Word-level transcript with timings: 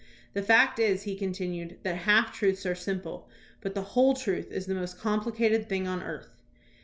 "The 0.33 0.41
fact 0.41 0.79
is," 0.79 1.03
he 1.03 1.15
continued, 1.15 1.77
"that 1.83 1.95
half 2.09 2.33
truths 2.33 2.65
are 2.65 2.73
simple, 2.73 3.29
but 3.61 3.75
the 3.75 3.83
whole 3.93 4.15
truth 4.15 4.51
is 4.51 4.65
the 4.65 4.73
most 4.73 4.97
complicated 4.97 5.69
thing 5.69 5.87
on 5.87 6.01
earth." 6.01 6.41